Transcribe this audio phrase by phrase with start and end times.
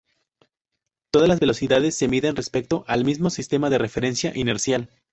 [1.11, 4.89] Todas las velocidades se miden respecto al mismo sistema de referencia inercial.